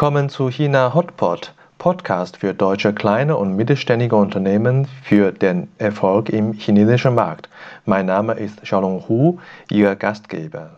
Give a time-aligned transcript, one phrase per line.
[0.00, 6.54] Willkommen zu China Hotpot, Podcast für deutsche kleine und mittelständige Unternehmen für den Erfolg im
[6.54, 7.50] chinesischen Markt.
[7.84, 9.38] Mein Name ist Xiaolong Hu,
[9.70, 10.70] Ihr Gastgeber.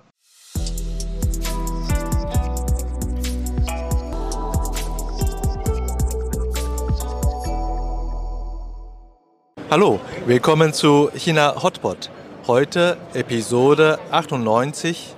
[9.71, 12.11] Hallo, willkommen zu China Hotpot.
[12.49, 15.15] Heute Episode 98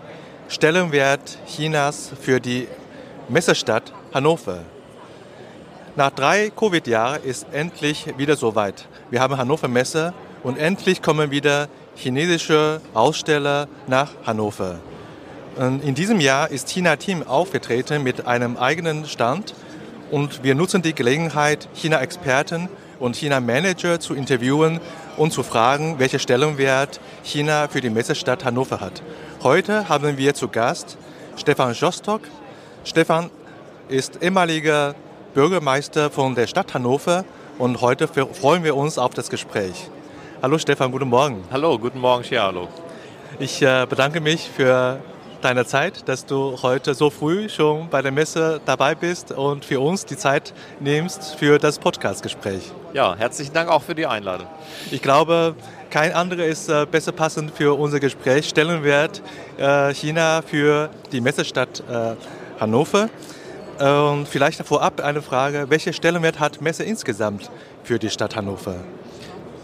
[0.48, 2.68] Stellenwert Chinas für die
[3.28, 4.60] Messestadt Hannover.
[5.96, 8.86] Nach drei Covid-Jahren ist endlich wieder soweit.
[9.10, 14.80] Wir haben Hannover Messe und endlich kommen wieder chinesische Aussteller nach Hannover.
[15.56, 19.54] Und in diesem Jahr ist China Team aufgetreten mit einem eigenen Stand
[20.10, 22.68] und wir nutzen die Gelegenheit, China-Experten
[22.98, 24.80] und China-Manager zu interviewen
[25.16, 29.02] und zu fragen, welche Stellenwert China für die Messestadt Hannover hat.
[29.42, 30.98] Heute haben wir zu Gast
[31.36, 32.22] Stefan Jostok,
[32.84, 33.30] Stefan
[33.88, 34.94] ist ehemaliger
[35.32, 37.24] Bürgermeister von der Stadt Hannover
[37.58, 39.88] und heute freuen wir uns auf das Gespräch.
[40.42, 41.42] Hallo Stefan, guten Morgen.
[41.50, 42.68] Hallo, guten Morgen, hallo.
[43.38, 45.00] Ich äh, bedanke mich für
[45.40, 49.80] deine Zeit, dass du heute so früh schon bei der Messe dabei bist und für
[49.80, 52.70] uns die Zeit nimmst für das Podcastgespräch.
[52.92, 54.46] Ja, herzlichen Dank auch für die Einladung.
[54.90, 55.54] Ich glaube,
[55.88, 58.46] kein anderer ist äh, besser passend für unser Gespräch.
[58.46, 59.22] Stellenwert
[59.56, 61.82] äh, China für die Messestadt
[62.60, 63.08] Hannover.
[63.78, 67.50] Und vielleicht vorab eine Frage, welche Stellenwert hat Messe insgesamt
[67.82, 68.76] für die Stadt Hannover?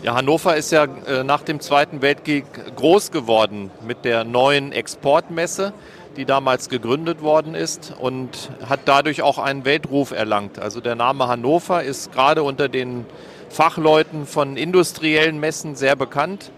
[0.02, 5.74] Ja, Hannover ist ja äh, nach dem Zweiten Weltkrieg groß geworden mit der neuen Exportmesse,
[6.16, 10.58] die damals gegründet worden ist und hat dadurch auch einen Weltruf erlangt.
[10.58, 13.04] Also der Name Hannover ist gerade unter den
[13.50, 16.50] Fachleuten von industriellen Messen sehr bekannt.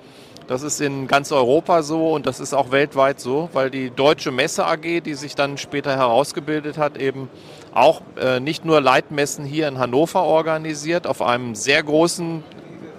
[0.52, 4.30] Das ist in ganz Europa so und das ist auch weltweit so, weil die Deutsche
[4.30, 7.30] Messe AG, die sich dann später herausgebildet hat, eben
[7.72, 12.44] auch äh, nicht nur Leitmessen hier in Hannover organisiert, auf einem sehr großen,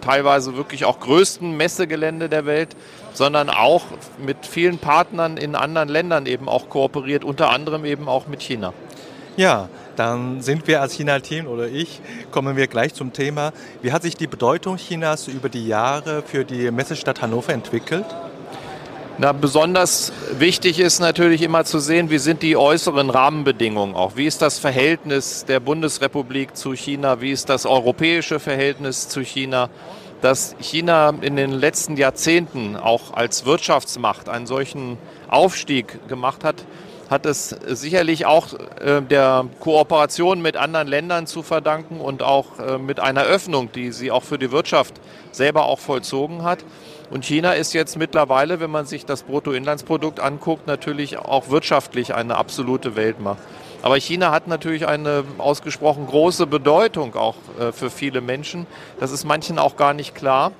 [0.02, 2.76] teilweise wirklich auch größten Messegelände der Welt,
[3.14, 3.84] sondern auch
[4.18, 8.74] mit vielen Partnern in anderen Ländern eben auch kooperiert, unter anderem eben auch mit China.
[9.38, 13.52] Ja, dann sind wir als China-Team oder ich, kommen wir gleich zum Thema.
[13.82, 18.06] Wie hat sich die Bedeutung Chinas über die Jahre für die Messestadt Hannover entwickelt?
[19.20, 24.16] Na, besonders wichtig ist natürlich immer zu sehen, wie sind die äußeren Rahmenbedingungen auch.
[24.16, 27.22] Wie ist das Verhältnis der Bundesrepublik zu China?
[27.22, 29.70] Wie ist das europäische Verhältnis zu China?
[30.22, 34.98] Dass China in den letzten Jahrzehnten auch als Wirtschaftsmacht einen solchen
[35.30, 36.66] Aufstieg gemacht hat,
[37.14, 38.48] hat es sicherlich auch
[38.82, 43.92] äh, der Kooperation mit anderen Ländern zu verdanken und auch äh, mit einer Öffnung, die
[43.92, 44.96] sie auch für die Wirtschaft
[45.32, 46.66] selber auch vollzogen hat.
[47.12, 52.36] Und China ist jetzt mittlerweile, wenn man sich das Bruttoinlandsprodukt anguckt, natürlich auch wirtschaftlich eine
[52.36, 53.38] absolute Weltmacht.
[53.84, 58.66] Aber China hat natürlich eine ausgesprochen große Bedeutung auch äh, für viele Menschen.
[59.00, 60.52] Das ist manchen auch gar nicht klar.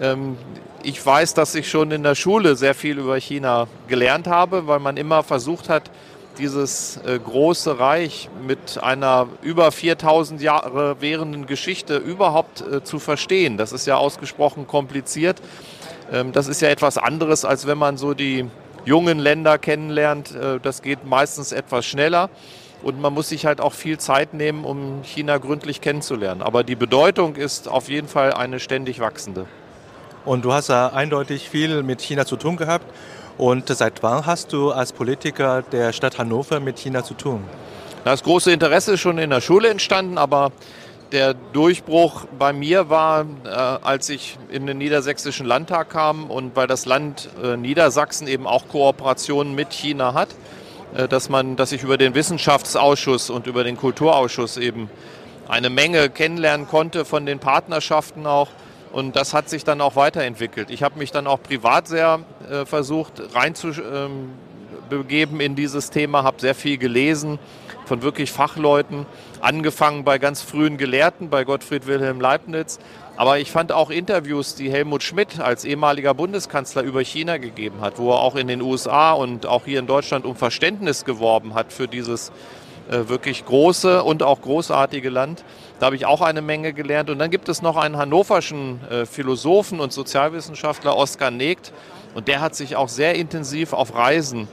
[0.00, 0.36] Ähm,
[0.82, 4.78] ich weiß, dass ich schon in der Schule sehr viel über China gelernt habe, weil
[4.78, 5.90] man immer versucht hat,
[6.38, 13.56] dieses äh, große Reich mit einer über 4000 Jahre währenden Geschichte überhaupt äh, zu verstehen.
[13.56, 15.40] Das ist ja ausgesprochen kompliziert.
[16.12, 18.48] Ähm, das ist ja etwas anderes, als wenn man so die
[18.84, 20.34] jungen Länder kennenlernt.
[20.34, 22.30] Äh, das geht meistens etwas schneller.
[22.82, 26.42] Und man muss sich halt auch viel Zeit nehmen, um China gründlich kennenzulernen.
[26.42, 29.46] Aber die Bedeutung ist auf jeden Fall eine ständig wachsende.
[30.26, 32.84] Und du hast ja eindeutig viel mit China zu tun gehabt.
[33.38, 37.44] Und seit wann hast du als Politiker der Stadt Hannover mit China zu tun?
[38.04, 40.50] Das große Interesse ist schon in der Schule entstanden, aber
[41.12, 46.66] der Durchbruch bei mir war, äh, als ich in den Niedersächsischen Landtag kam und weil
[46.66, 50.30] das Land äh, Niedersachsen eben auch Kooperationen mit China hat,
[50.96, 54.90] äh, dass man, dass ich über den Wissenschaftsausschuss und über den Kulturausschuss eben
[55.46, 58.48] eine Menge kennenlernen konnte von den Partnerschaften auch
[58.96, 60.70] und das hat sich dann auch weiterentwickelt.
[60.70, 62.20] Ich habe mich dann auch privat sehr
[62.50, 67.38] äh, versucht reinzubegeben ähm, in dieses Thema, habe sehr viel gelesen
[67.84, 69.04] von wirklich Fachleuten,
[69.42, 72.78] angefangen bei ganz frühen Gelehrten, bei Gottfried Wilhelm Leibniz.
[73.18, 77.98] Aber ich fand auch Interviews, die Helmut Schmidt als ehemaliger Bundeskanzler über China gegeben hat,
[77.98, 81.70] wo er auch in den USA und auch hier in Deutschland um Verständnis geworben hat
[81.70, 85.44] für dieses äh, wirklich große und auch großartige Land.
[85.78, 87.10] Da habe ich auch eine Menge gelernt.
[87.10, 91.72] Und dann gibt es noch einen hannoverschen äh, Philosophen und Sozialwissenschaftler, Oskar Negt.
[92.14, 94.48] Und der hat sich auch sehr intensiv auf Reisen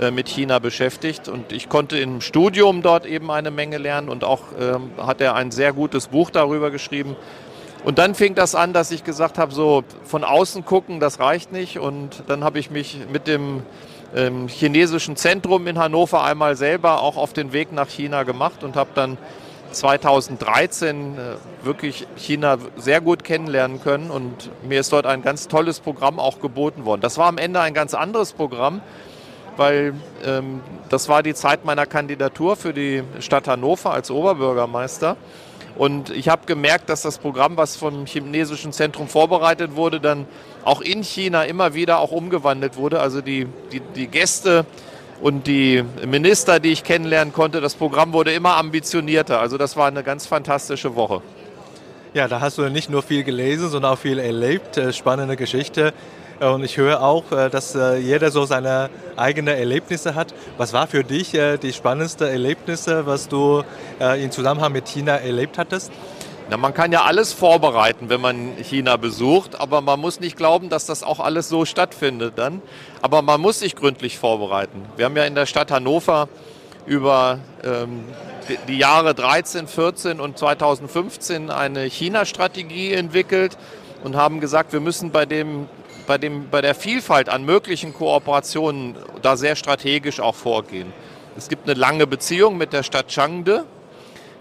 [0.00, 1.28] äh, mit China beschäftigt.
[1.28, 4.08] Und ich konnte im Studium dort eben eine Menge lernen.
[4.08, 7.14] Und auch ähm, hat er ein sehr gutes Buch darüber geschrieben.
[7.84, 11.52] Und dann fing das an, dass ich gesagt habe, so von außen gucken, das reicht
[11.52, 11.78] nicht.
[11.78, 13.62] Und dann habe ich mich mit dem
[14.14, 18.76] ähm, chinesischen Zentrum in Hannover einmal selber auch auf den Weg nach China gemacht und
[18.76, 19.18] habe dann
[19.72, 25.80] 2013 äh, wirklich China sehr gut kennenlernen können und mir ist dort ein ganz tolles
[25.80, 27.00] Programm auch geboten worden.
[27.00, 28.80] Das war am Ende ein ganz anderes Programm,
[29.56, 29.94] weil
[30.24, 35.16] ähm, das war die Zeit meiner Kandidatur für die Stadt Hannover als Oberbürgermeister.
[35.76, 40.26] Und ich habe gemerkt, dass das Programm, was vom chinesischen Zentrum vorbereitet wurde, dann
[40.64, 43.00] auch in China immer wieder auch umgewandelt wurde.
[43.00, 44.66] Also die, die, die Gäste
[45.20, 49.40] und die Minister, die ich kennenlernen konnte, das Programm wurde immer ambitionierter.
[49.40, 51.22] Also das war eine ganz fantastische Woche.
[52.14, 54.76] Ja, da hast du nicht nur viel gelesen, sondern auch viel erlebt.
[54.76, 55.92] Äh, spannende Geschichte.
[56.40, 60.34] Und ich höre auch, äh, dass äh, jeder so seine eigenen Erlebnisse hat.
[60.58, 63.62] Was war für dich äh, die spannendste Erlebnisse, was du
[63.98, 65.92] im Zusammenhang mit China erlebt hattest?
[66.50, 70.68] Na, man kann ja alles vorbereiten, wenn man China besucht, aber man muss nicht glauben,
[70.68, 72.60] dass das auch alles so stattfindet dann.
[73.00, 74.82] Aber man muss sich gründlich vorbereiten.
[74.96, 76.28] Wir haben ja in der Stadt Hannover
[76.86, 78.04] über ähm,
[78.68, 83.56] die Jahre 13, 14 und 2015 eine China-Strategie entwickelt
[84.02, 85.66] und haben gesagt, wir müssen bei dem
[86.06, 90.92] bei, dem, bei der Vielfalt an möglichen Kooperationen da sehr strategisch auch vorgehen.
[91.36, 93.64] Es gibt eine lange Beziehung mit der Stadt Changde.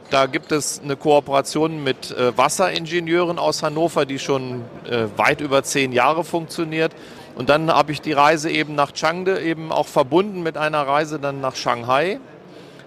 [0.10, 5.64] Da gibt es eine Kooperation mit äh, Wasseringenieuren aus Hannover, die schon äh, weit über
[5.64, 6.92] zehn Jahre funktioniert.
[7.36, 11.20] Und dann habe ich die Reise eben nach Changde eben auch verbunden mit einer Reise
[11.20, 12.20] dann nach Shanghai.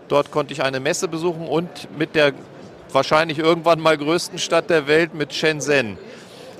[0.09, 1.69] Dort konnte ich eine Messe besuchen und
[1.99, 2.33] mit der
[2.93, 5.99] wahrscheinlich irgendwann mal größten Stadt der Welt, mit Shenzhen.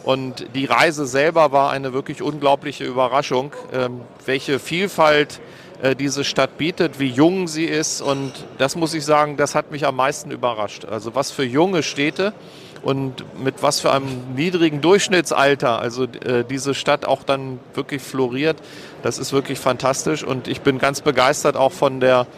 [0.07, 5.41] Und die Reise selber war eine wirklich unglaubliche Überraschung, ähm, welche Vielfalt
[5.83, 8.03] äh, diese Stadt bietet, wie jung sie ist.
[8.03, 10.85] Und das muss ich sagen, das hat mich am meisten überrascht.
[10.85, 12.35] Also was für junge Städte
[12.83, 18.59] und mit was für einem niedrigen Durchschnittsalter also äh, diese Stadt auch dann wirklich floriert.
[19.03, 22.29] Das ist wirklich fantastisch und ich bin ganz begeistert auch von der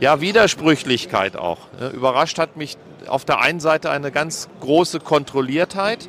[0.00, 1.58] ja, Widersprüchlichkeit auch.
[1.92, 2.76] Überrascht hat mich
[3.06, 6.08] auf der einen Seite eine ganz große Kontrolliertheit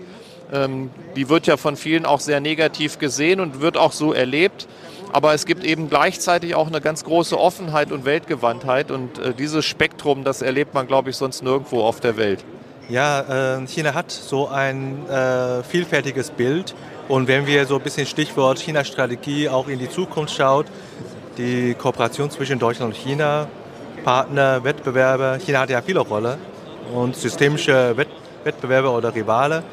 [1.16, 4.68] die wird ja von vielen auch sehr negativ gesehen und wird auch so erlebt.
[5.12, 8.92] Aber es gibt eben gleichzeitig auch eine ganz große Offenheit und Weltgewandtheit.
[8.92, 12.44] Und äh, dieses Spektrum, das erlebt man, glaube ich, sonst nirgendwo auf der Welt.
[12.90, 16.76] Ja, äh, China hat so ein äh, vielfältiges Bild.
[17.08, 20.66] Und wenn wir so ein bisschen Stichwort China-Strategie auch in die Zukunft schaut,
[21.38, 23.48] die Kooperation zwischen Deutschland und China,
[24.04, 26.38] Partner, Wettbewerber, China hat ja viele Rolle
[26.94, 27.96] und systemische
[28.44, 29.64] Wettbewerber oder Rivale.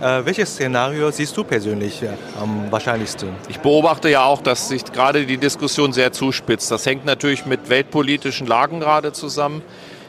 [0.00, 2.08] Äh, welches Szenario siehst du persönlich äh,
[2.38, 3.30] am wahrscheinlichsten?
[3.48, 6.70] Ich beobachte ja auch, dass sich gerade die Diskussion sehr zuspitzt.
[6.70, 9.62] Das hängt natürlich mit weltpolitischen Lagen gerade zusammen.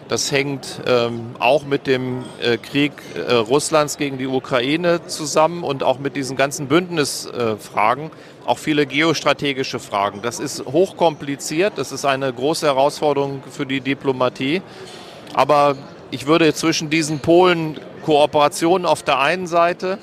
[0.09, 5.83] Das hängt ähm, auch mit dem äh, Krieg äh, Russlands gegen die Ukraine zusammen und
[5.83, 8.09] auch mit diesen ganzen Bündnisfragen, äh,
[8.45, 10.21] auch viele geostrategische Fragen.
[10.21, 14.61] Das ist hochkompliziert, das ist eine große Herausforderung für die Diplomatie.
[15.33, 15.75] Aber
[16.11, 19.97] ich würde zwischen diesen Polen Kooperation auf der einen Seite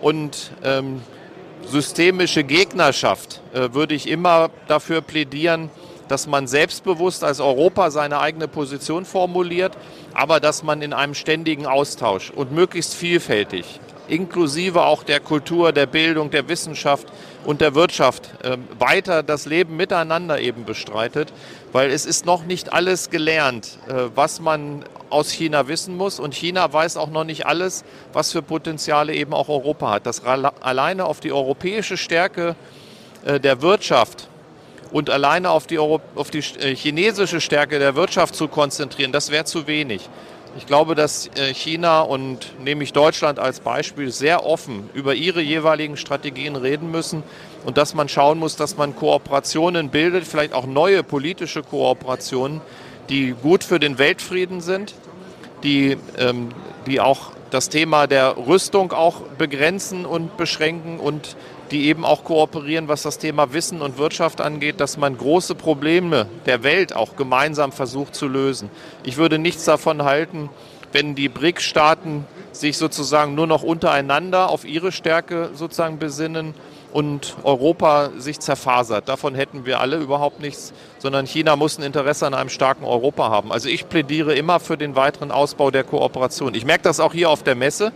[0.00, 1.00] und ähm,
[1.66, 5.70] systemische Gegnerschaft äh, würde ich immer dafür plädieren,
[6.08, 9.76] dass man selbstbewusst als Europa seine eigene Position formuliert,
[10.14, 15.86] aber dass man in einem ständigen Austausch und möglichst vielfältig, inklusive auch der Kultur, der
[15.86, 17.06] Bildung, der Wissenschaft
[17.44, 21.32] und der Wirtschaft, äh, weiter das Leben miteinander eben bestreitet,
[21.72, 26.20] weil es ist noch nicht alles gelernt, äh, was man aus China wissen muss.
[26.20, 30.06] Und China weiß auch noch nicht alles, was für Potenziale eben auch Europa hat.
[30.06, 32.56] Das alleine auf die europäische Stärke
[33.24, 34.28] äh, der Wirtschaft
[34.90, 39.30] und alleine auf die, Euro auf die äh, chinesische Stärke der Wirtschaft zu konzentrieren, das
[39.30, 40.08] wäre zu wenig.
[40.56, 45.40] Ich glaube, dass äh, China und nehme ich Deutschland als Beispiel sehr offen über ihre
[45.40, 47.22] jeweiligen Strategien reden müssen
[47.64, 52.60] und dass man schauen muss, dass man Kooperationen bildet, vielleicht auch neue politische Kooperationen,
[53.08, 54.94] die gut für den Weltfrieden sind,
[55.62, 56.48] die, ähm,
[56.86, 61.36] die auch das Thema der Rüstung auch begrenzen und beschränken und
[61.70, 66.26] die eben auch kooperieren, was das Thema Wissen und Wirtschaft angeht, dass man große Probleme
[66.46, 68.70] der Welt auch gemeinsam versucht zu lösen.
[69.04, 70.50] Ich würde nichts davon halten,
[70.92, 76.54] wenn die BRIC-Staaten sich sozusagen nur noch untereinander auf ihre Stärke sozusagen besinnen
[76.92, 79.08] und Europa sich zerfasert.
[79.08, 83.28] Davon hätten wir alle überhaupt nichts, sondern China muss ein Interesse an einem starken Europa
[83.28, 83.52] haben.
[83.52, 86.54] Also ich plädiere immer für den weiteren Ausbau der Kooperation.
[86.54, 87.92] Ich merke das auch hier auf der Messe.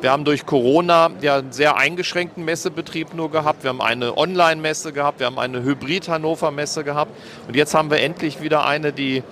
[0.00, 3.62] Wir haben durch Corona ja einen sehr eingeschränkten Messebetrieb nur gehabt.
[3.62, 7.10] Wir haben eine Online-Messe gehabt, wir haben eine Hybrid-Hannover-Messe gehabt
[7.46, 9.22] und jetzt haben wir endlich wieder eine, die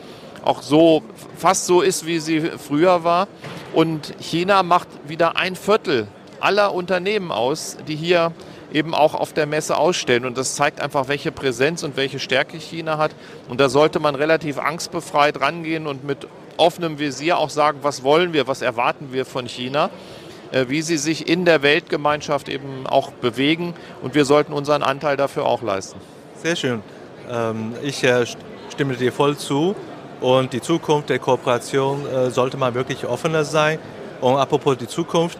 [0.44, 1.02] auch so
[1.36, 3.28] fast so ist, wie sie früher war.
[3.72, 6.08] Und China macht wieder ein Viertel
[6.40, 8.32] aller Unternehmen aus, die hier
[8.72, 10.24] eben auch auf der Messe ausstellen.
[10.24, 13.12] Und das zeigt einfach, welche Präsenz und welche Stärke China hat.
[13.48, 16.26] Und da sollte man relativ angstbefreit rangehen und mit
[16.56, 19.90] offenem Visier auch sagen, was wollen wir, was erwarten wir von China
[20.68, 23.74] wie sie sich in der Weltgemeinschaft eben auch bewegen.
[24.02, 25.98] Und wir sollten unseren Anteil dafür auch leisten.
[26.42, 26.82] Sehr schön.
[27.30, 28.26] Ähm, ich äh,
[28.70, 29.74] stimme dir voll zu.
[30.20, 33.78] Und die Zukunft der Kooperation äh, sollte man wirklich offener sein.
[34.20, 35.38] Und apropos die Zukunft,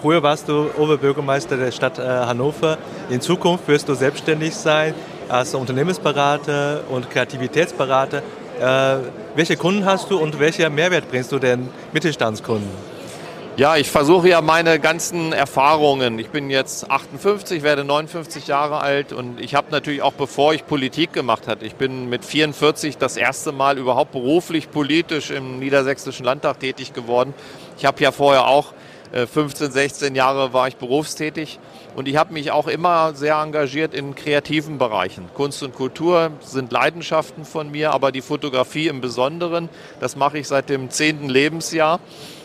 [0.00, 2.78] früher warst du Oberbürgermeister der Stadt Hannover.
[3.10, 4.92] In Zukunft wirst du selbstständig sein
[5.28, 8.20] als Unternehmensberater und Kreativitätsberater.
[9.36, 12.93] welche Kunden hast du und welchen Mehrwert bringst du den Mittelstandskunden?
[13.56, 16.18] Ja, ich versuche ja meine ganzen Erfahrungen.
[16.18, 20.66] Ich bin jetzt 58, werde 59 Jahre alt und ich habe natürlich auch, bevor ich
[20.66, 26.26] Politik gemacht habe, ich bin mit 44 das erste Mal überhaupt beruflich politisch im Niedersächsischen
[26.26, 27.32] Landtag tätig geworden.
[27.78, 28.72] Ich habe ja vorher auch
[29.12, 31.60] 15, äh, 16 Jahre war ich berufstätig
[31.94, 35.28] und ich habe mich auch immer sehr engagiert in kreativen Bereichen.
[35.32, 39.68] Kunst und Kultur sind Leidenschaften von mir, aber die Fotografie im Besonderen,
[40.00, 42.00] das mache ich seit dem zehnten Lebensjahr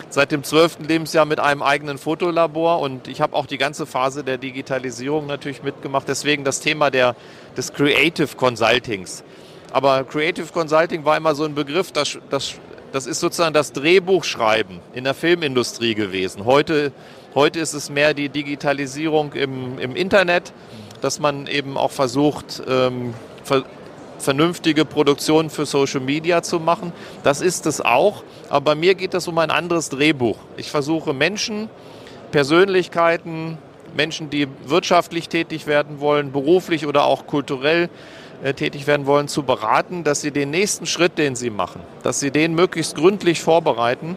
[0.09, 4.23] seit dem zwölften Lebensjahr mit einem eigenen Fotolabor und ich habe auch die ganze Phase
[4.23, 6.07] der Digitalisierung natürlich mitgemacht.
[6.07, 7.15] Deswegen das Thema der,
[7.55, 9.23] des Creative Consultings.
[9.71, 12.55] Aber Creative Consulting war immer so ein Begriff, das, das,
[12.91, 16.45] das ist sozusagen das Drehbuchschreiben in der Filmindustrie gewesen.
[16.45, 16.91] Heute,
[17.35, 20.53] heute ist es mehr die Digitalisierung im, im Internet,
[21.01, 23.13] dass man eben auch versucht, ähm,
[24.19, 26.91] vernünftige Produktionen für Social Media zu machen.
[27.23, 28.23] Das ist es auch.
[28.49, 30.37] Aber bei mir geht es um ein anderes Drehbuch.
[30.57, 31.69] Ich versuche Menschen,
[32.31, 33.57] Persönlichkeiten,
[33.95, 37.89] Menschen, die wirtschaftlich tätig werden wollen, beruflich oder auch kulturell
[38.43, 42.19] äh, tätig werden wollen, zu beraten, dass sie den nächsten Schritt, den sie machen, dass
[42.19, 44.15] sie den möglichst gründlich vorbereiten,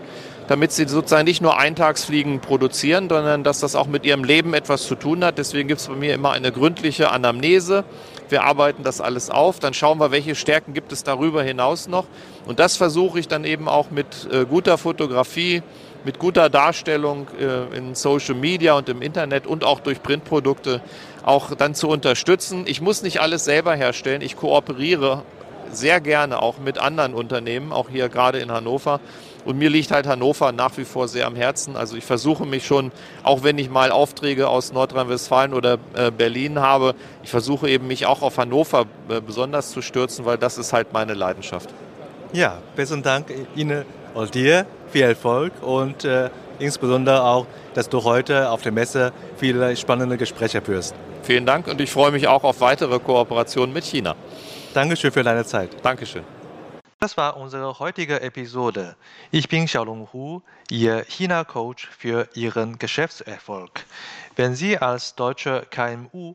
[0.52, 4.82] damit sie sozusagen nicht nur Eintagsfliegen produzieren, sondern dass das auch mit ihrem Leben etwas
[4.82, 5.38] zu tun hat.
[5.38, 7.85] Deswegen gibt es bei mir immer eine gründliche Anamnese,
[8.28, 12.04] wir arbeiten das alles auf, dann schauen wir, welche Stärken gibt es darüber hinaus noch.
[12.44, 15.62] Und das versuche ich dann eben auch mit äh, guter Fotografie,
[16.04, 20.82] mit guter Darstellung äh, in Social Media und im Internet und auch durch Printprodukte
[21.25, 22.64] auch dann zu unterstützen.
[22.66, 25.23] Ich muss nicht alles selber herstellen, ich kooperiere
[25.71, 29.00] sehr gerne auch mit anderen Unternehmen, auch hier gerade in Hannover
[29.45, 31.76] und mir liegt halt Hannover nach wie vor sehr am Herzen.
[31.76, 32.92] Also ich versuche mich schon,
[33.23, 38.07] auch wenn ich mal Aufträge aus Nordrhein-Westfalen oder äh, Berlin habe, ich versuche eben mich
[38.07, 41.71] auch auf Hannover äh, besonders zu stürzen, weil das ist halt meine Leidenschaft.
[42.33, 43.26] Ja, besten Dank
[43.57, 44.66] Ihnen und dir.
[44.90, 46.28] Viel Erfolg und äh,
[46.59, 50.95] insbesondere auch, dass du heute auf der Messe viele spannende Gespräche führst.
[51.23, 54.17] Vielen Dank und ich freue mich auch auf weitere Kooperationen mit China.
[54.75, 55.71] Dankeschön für deine Zeit.
[55.83, 56.25] Dankeschön.
[56.99, 58.97] Das war unsere heutige Episode.
[59.31, 63.85] Ich bin Xiaolong Hu, Ihr China-Coach für Ihren Geschäftserfolg.
[64.37, 66.35] Wenn Sie als deutsche KMU